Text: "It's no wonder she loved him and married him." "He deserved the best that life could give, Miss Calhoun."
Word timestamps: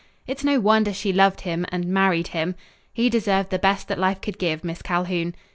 "It's 0.25 0.43
no 0.43 0.59
wonder 0.59 0.93
she 0.95 1.13
loved 1.13 1.41
him 1.41 1.63
and 1.69 1.85
married 1.85 2.29
him." 2.29 2.55
"He 2.91 3.07
deserved 3.07 3.51
the 3.51 3.59
best 3.59 3.87
that 3.89 3.99
life 3.99 4.19
could 4.19 4.39
give, 4.39 4.63
Miss 4.63 4.81
Calhoun." 4.81 5.35